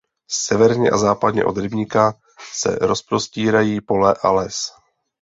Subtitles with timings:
[0.31, 2.13] Severně a západně od rybníka
[2.53, 4.55] se rozprostírají pole a les.